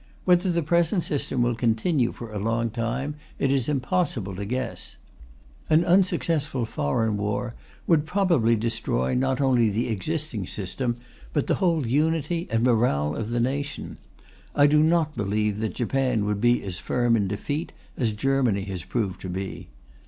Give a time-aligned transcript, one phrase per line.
[0.25, 4.97] Whether the present system will continue for a long time, it is impossible to guess.
[5.69, 7.53] An unsuccessful foreign war
[7.85, 10.95] would probably destroy not only the existing system,
[11.33, 13.97] but the whole unity and morale of the nation;
[14.55, 18.83] I do not believe that Japan would be as firm in defeat as Germany has
[18.83, 19.67] proved to be.